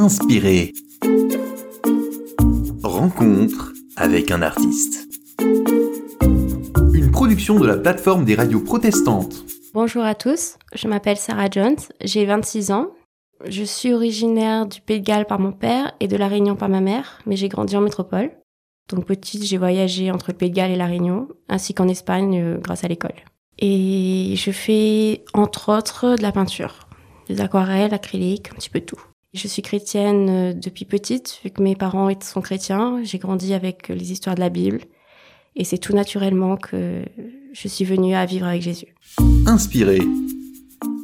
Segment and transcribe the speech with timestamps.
[0.00, 0.72] Inspiré.
[2.82, 5.06] Rencontre avec un artiste.
[6.94, 9.44] Une production de la plateforme des radios protestantes.
[9.74, 12.92] Bonjour à tous, je m'appelle Sarah Jones, j'ai 26 ans.
[13.44, 16.70] Je suis originaire du Pays de Galles par mon père et de La Réunion par
[16.70, 18.30] ma mère, mais j'ai grandi en métropole.
[18.88, 22.40] Donc petite, j'ai voyagé entre le Pays de Galles et La Réunion, ainsi qu'en Espagne
[22.40, 23.16] euh, grâce à l'école.
[23.58, 26.88] Et je fais entre autres de la peinture,
[27.28, 29.02] des aquarelles, acryliques, un petit peu tout.
[29.32, 33.00] Je suis chrétienne euh, depuis petite, vu que mes parents sont chrétiens.
[33.04, 34.80] J'ai grandi avec les histoires de la Bible.
[35.54, 37.04] Et c'est tout naturellement que
[37.52, 38.94] je suis venue à vivre avec Jésus.
[39.46, 40.00] Inspiré.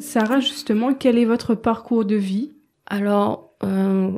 [0.00, 2.52] Sarah, justement, quel est votre parcours de vie?
[2.86, 4.12] Alors, euh,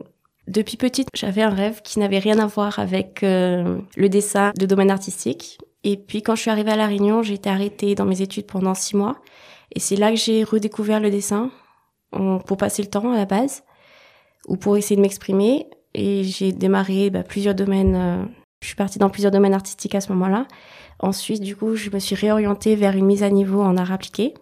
[0.46, 4.66] depuis petite, j'avais un rêve qui n'avait rien à voir avec euh, le dessin de
[4.66, 5.58] domaine artistique.
[5.82, 8.46] Et puis quand je suis arrivée à La Réunion, j'ai été arrêtée dans mes études
[8.46, 9.16] pendant six mois.
[9.74, 11.50] Et c'est là que j'ai redécouvert le dessin
[12.10, 13.62] pour passer le temps à la base
[14.46, 15.66] ou pour essayer de m'exprimer.
[15.94, 17.94] Et j'ai démarré bah, plusieurs domaines.
[17.96, 18.24] Euh,
[18.60, 20.46] je suis partie dans plusieurs domaines artistiques à ce moment-là.
[20.98, 24.34] Ensuite, du coup, je me suis réorientée vers une mise à niveau en art appliqué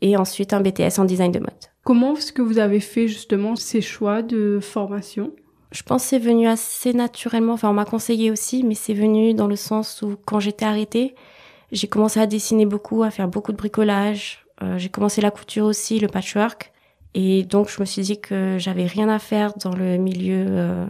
[0.00, 1.50] et ensuite un BTS en design de mode.
[1.84, 5.32] Comment est-ce que vous avez fait justement ces choix de formation?
[5.70, 7.54] Je pense que c'est venu assez naturellement.
[7.54, 11.14] Enfin, on m'a conseillé aussi, mais c'est venu dans le sens où quand j'étais arrêtée,
[11.70, 14.44] j'ai commencé à dessiner beaucoup, à faire beaucoup de bricolage.
[14.62, 16.72] Euh, j'ai commencé la couture aussi, le patchwork.
[17.14, 20.46] Et donc, je me suis dit que j'avais rien à faire dans le milieu.
[20.48, 20.86] Euh,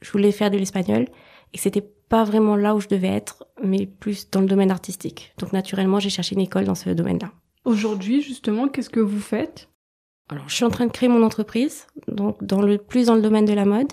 [0.00, 1.06] je voulais faire de l'espagnol
[1.52, 4.70] et que c'était pas vraiment là où je devais être, mais plus dans le domaine
[4.70, 5.32] artistique.
[5.38, 7.32] Donc, naturellement, j'ai cherché une école dans ce domaine-là.
[7.64, 9.68] Aujourd'hui, justement, qu'est-ce que vous faites?
[10.28, 13.22] Alors, je suis en train de créer mon entreprise, donc dans le plus dans le
[13.22, 13.92] domaine de la mode,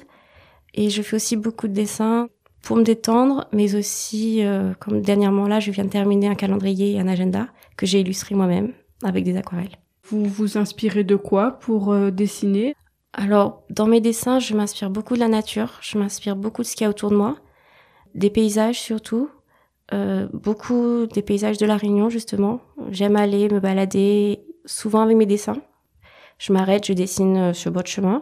[0.74, 2.30] et je fais aussi beaucoup de dessins
[2.62, 6.94] pour me détendre, mais aussi, euh, comme dernièrement là, je viens de terminer un calendrier
[6.94, 9.81] et un agenda que j'ai illustré moi-même avec des aquarelles.
[10.12, 12.76] Vous vous inspirez de quoi pour euh, dessiner?
[13.14, 16.76] Alors, dans mes dessins, je m'inspire beaucoup de la nature, je m'inspire beaucoup de ce
[16.76, 17.38] qu'il y a autour de moi,
[18.14, 19.30] des paysages surtout,
[19.94, 22.59] euh, beaucoup des paysages de la Réunion justement.
[22.90, 25.62] J'aime aller me balader souvent avec mes dessins.
[26.40, 28.22] Je m'arrête, je dessine euh, sur bord de chemin.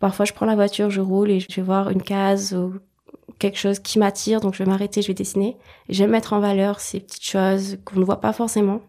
[0.00, 2.74] Parfois, je prends la voiture, je roule et je vais voir une case ou
[3.38, 5.56] quelque chose qui m'attire, donc je vais m'arrêter, je vais dessiner.
[5.88, 8.80] J'aime mettre en valeur ces petites choses qu'on ne voit pas forcément.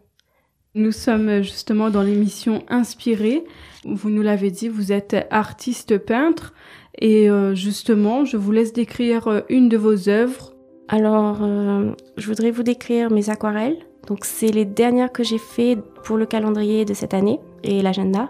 [0.78, 3.44] Nous sommes justement dans l'émission Inspiré.
[3.86, 6.52] Vous nous l'avez dit, vous êtes artiste peintre
[6.98, 10.52] et euh, justement, je vous laisse décrire euh, une de vos œuvres.
[10.88, 13.78] Alors, euh, je voudrais vous décrire mes aquarelles.
[14.06, 18.28] Donc, c'est les dernières que j'ai fait pour le calendrier de cette année et l'agenda.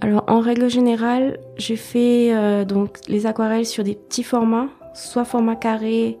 [0.00, 5.56] Alors, en règle générale, j'ai fait donc les aquarelles sur des petits formats, soit format
[5.56, 6.18] carré,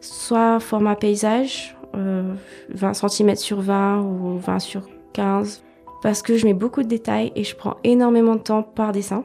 [0.00, 1.76] soit format paysage.
[1.94, 4.82] 20 euh, cm sur 20 ou 20 sur
[5.12, 5.62] 15
[6.02, 9.24] parce que je mets beaucoup de détails et je prends énormément de temps par dessin.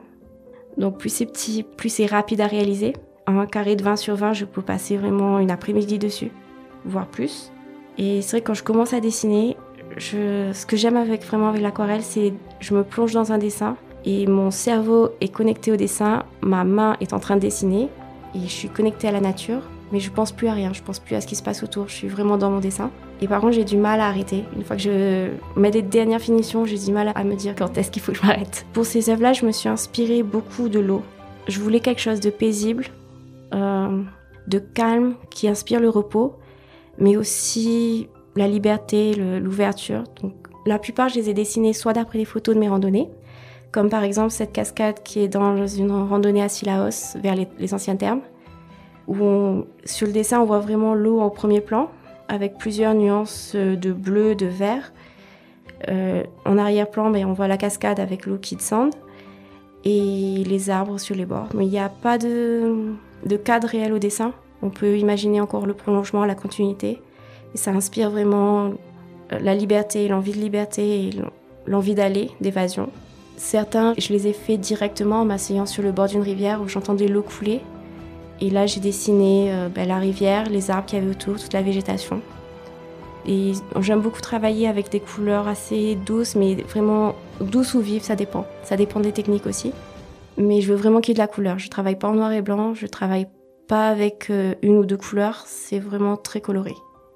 [0.78, 2.94] Donc plus c'est petit, plus c'est rapide à réaliser.
[3.26, 6.32] Un carré de 20 sur 20, je peux passer vraiment une après-midi dessus,
[6.86, 7.52] voire plus.
[7.98, 9.58] Et c'est vrai que quand je commence à dessiner,
[9.98, 13.76] ce que j'aime avec vraiment avec l'aquarelle, c'est je me plonge dans un dessin
[14.06, 17.90] et mon cerveau est connecté au dessin, ma main est en train de dessiner
[18.36, 19.62] et je suis connectée à la nature
[19.92, 21.88] mais je pense plus à rien, je pense plus à ce qui se passe autour,
[21.88, 22.92] je suis vraiment dans mon dessin.
[23.22, 24.44] Et par contre, j'ai du mal à arrêter.
[24.56, 27.78] Une fois que je mets des dernières finitions, j'ai du mal à me dire quand
[27.78, 28.66] est-ce qu'il faut que je m'arrête.
[28.74, 31.02] Pour ces œuvres-là, je me suis inspirée beaucoup de l'eau.
[31.48, 32.88] Je voulais quelque chose de paisible,
[33.54, 34.04] euh,
[34.48, 36.36] de calme, qui inspire le repos,
[36.98, 40.04] mais aussi la liberté, l'ouverture.
[40.22, 40.34] Donc,
[40.66, 43.10] la plupart, je les ai dessinés soit d'après les photos de mes randonnées,
[43.72, 47.74] comme par exemple cette cascade qui est dans une randonnée à Silaos, vers les, les
[47.74, 48.22] anciens termes
[49.08, 51.90] où sur le dessin on voit vraiment l'eau en premier plan
[52.28, 54.92] avec plusieurs nuances de bleu, de vert.
[55.90, 58.94] Euh, en arrière-plan, ben, on voit la cascade avec l'eau qui descend
[59.86, 61.50] et les arbres sur les bords.
[61.54, 62.94] Mais il n'y a pas de,
[63.26, 64.34] de, cadre réel au dessin.
[64.62, 67.00] On peut imaginer encore le prolongement, la continuité.
[67.54, 68.74] Et ça inspire vraiment
[69.32, 71.10] euh, la liberté, l'envie de liberté et
[71.66, 72.90] l'envie d'aller, d'évasion.
[73.38, 77.08] Certains, je les ai faits directement en m'asseyant sur le bord d'une rivière où j'entendais
[77.08, 77.62] l'eau couler
[78.40, 81.54] et là, j'ai dessiné euh, ben, la rivière, les arbres qu'il y avait autour, toute
[81.54, 82.22] la végétation.
[83.26, 88.16] Et j'aime beaucoup travailler avec des couleurs assez douces, mais vraiment douces ou vives, ça
[88.16, 88.46] dépend.
[88.64, 89.74] Ça dépend des techniques aussi.
[90.38, 91.60] Mais je veux vraiment qu'il y ait de la couleur.
[91.60, 93.28] Je travaille pas en noir et blanc, je travaille
[93.68, 96.74] pas avec euh, une ou deux couleurs, c'est vraiment très coloré.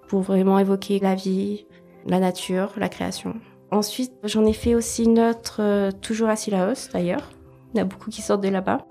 [0.08, 1.66] Pour vraiment évoquer la vie,
[2.06, 3.36] la nature, la création.
[3.72, 7.30] Ensuite, j'en ai fait aussi une autre, euh, toujours à Silaos d'ailleurs.
[7.74, 8.86] Il y en a beaucoup qui sortent de là-bas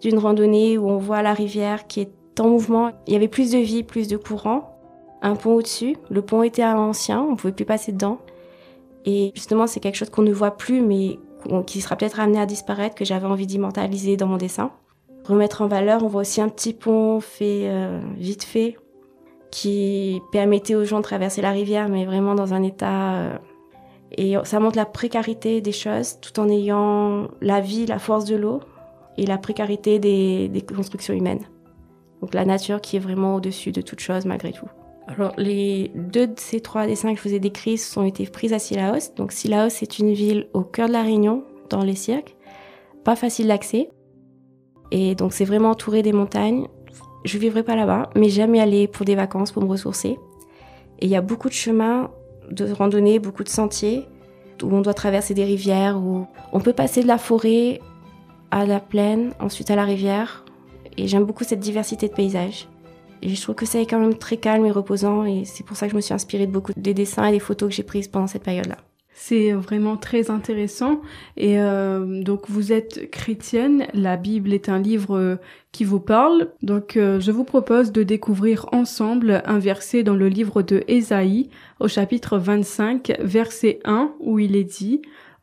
[0.00, 2.92] d'une randonnée où on voit la rivière qui est en mouvement.
[3.06, 4.72] Il y avait plus de vie, plus de courant.
[5.22, 5.96] Un pont au-dessus.
[6.10, 8.18] Le pont était ancien, on pouvait plus passer dedans.
[9.04, 11.18] Et justement, c'est quelque chose qu'on ne voit plus, mais
[11.66, 14.70] qui sera peut-être amené à disparaître, que j'avais envie d'immortaliser dans mon dessin.
[15.24, 16.04] remettre en valeur.
[16.04, 18.76] On voit aussi un petit pont fait euh, vite fait
[19.50, 23.14] qui permettait aux gens de traverser la rivière, mais vraiment dans un état...
[23.14, 23.38] Euh,
[24.18, 28.36] et ça montre la précarité des choses tout en ayant la vie, la force de
[28.36, 28.60] l'eau
[29.18, 31.44] et la précarité des, constructions humaines.
[32.20, 34.68] Donc la nature qui est vraiment au-dessus de toute chose malgré tout.
[35.08, 38.52] Alors, les deux de ces trois dessins que je vous ai décrits ont été pris
[38.52, 39.14] à Sillaos.
[39.14, 42.34] Donc, Sillaos, c'est une ville au cœur de la Réunion, dans les cirques.
[43.04, 43.88] Pas facile d'accès.
[44.90, 46.66] Et donc, c'est vraiment entouré des montagnes.
[47.24, 50.18] Je vivrai pas là-bas, mais j'aime y aller pour des vacances, pour me ressourcer.
[50.98, 52.10] Et il y a beaucoup de chemins
[52.50, 54.08] de randonnée, beaucoup de sentiers
[54.62, 57.80] où on doit traverser des rivières, où on peut passer de la forêt
[58.50, 60.44] à la plaine, ensuite à la rivière.
[60.96, 62.68] Et j'aime beaucoup cette diversité de paysages.
[63.22, 65.76] Et je trouve que ça est quand même très calme et reposant et c'est pour
[65.76, 67.82] ça que je me suis inspirée de beaucoup des dessins et des photos que j'ai
[67.82, 68.76] prises pendant cette période-là.
[69.18, 71.00] C'est vraiment très intéressant.
[71.38, 75.36] Et euh, donc vous êtes chrétienne, la Bible est un livre euh,
[75.72, 76.50] qui vous parle.
[76.62, 81.48] Donc euh, je vous propose de découvrir ensemble un verset dans le livre de Ésaïe
[81.80, 85.00] au chapitre 25, verset 1, où il est dit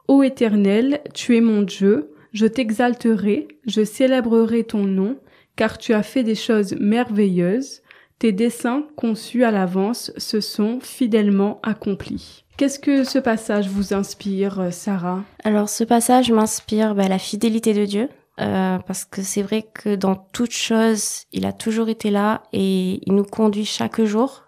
[0.07, 5.17] Ô Éternel, tu es mon Dieu, je t'exalterai, je célébrerai ton nom,
[5.55, 7.81] car tu as fait des choses merveilleuses,
[8.19, 12.43] tes desseins conçus à l'avance se sont fidèlement accomplis.
[12.57, 15.23] Qu'est-ce que ce passage vous inspire, Sarah?
[15.43, 18.09] Alors ce passage m'inspire bah, la fidélité de Dieu,
[18.39, 22.99] euh, parce que c'est vrai que dans toute chose, il a toujours été là et
[23.05, 24.43] il nous conduit chaque jour.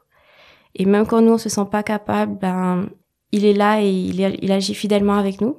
[0.76, 2.90] Et même quand nous on se sent pas capable, ben
[3.32, 5.58] il est là et il agit fidèlement avec nous.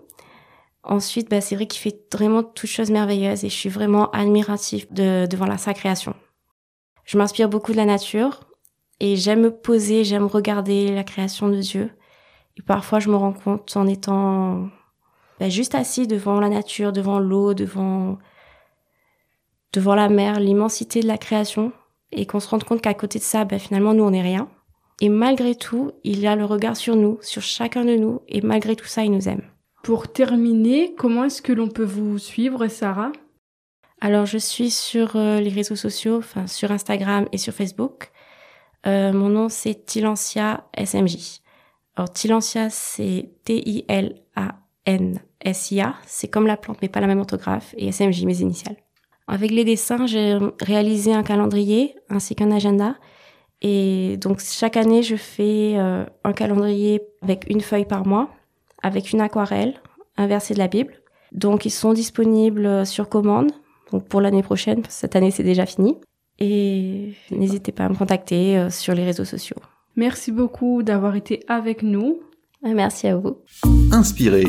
[0.88, 4.86] Ensuite, bah, c'est vrai qu'il fait vraiment toutes choses merveilleuses et je suis vraiment admirative
[4.92, 6.14] de, devant la sa création.
[7.04, 8.40] Je m'inspire beaucoup de la nature
[9.00, 11.90] et j'aime me poser, j'aime regarder la création de Dieu.
[12.56, 14.68] Et parfois, je me rends compte en étant
[15.40, 18.18] bah, juste assis devant la nature, devant l'eau, devant
[19.72, 21.72] devant la mer, l'immensité de la création,
[22.12, 24.48] et qu'on se rende compte qu'à côté de ça, bah, finalement, nous, on n'est rien.
[25.02, 28.74] Et malgré tout, il a le regard sur nous, sur chacun de nous, et malgré
[28.74, 29.42] tout ça, il nous aime.
[29.86, 33.12] Pour terminer, comment est-ce que l'on peut vous suivre, Sarah?
[34.00, 38.10] Alors, je suis sur euh, les réseaux sociaux, enfin sur Instagram et sur Facebook.
[38.88, 41.40] Euh, mon nom, c'est Tilancia SMJ.
[41.94, 43.94] Alors, Tilancia, c'est T-I-L-A-N-S-I-A.
[46.04, 47.72] C'est comme la plante, mais pas la même orthographe.
[47.78, 48.78] Et SMJ, mes initiales.
[49.28, 52.96] Avec les dessins, j'ai réalisé un calendrier ainsi qu'un agenda.
[53.62, 58.35] Et donc, chaque année, je fais euh, un calendrier avec une feuille par mois
[58.86, 59.74] avec une aquarelle,
[60.16, 60.94] un verset de la Bible.
[61.32, 63.50] Donc ils sont disponibles sur commande
[63.92, 65.96] donc pour l'année prochaine, cette année c'est déjà fini.
[66.38, 69.56] Et n'hésitez pas à me contacter euh, sur les réseaux sociaux.
[69.96, 72.20] Merci beaucoup d'avoir été avec nous.
[72.62, 73.38] Merci à vous.
[73.92, 74.44] Inspiré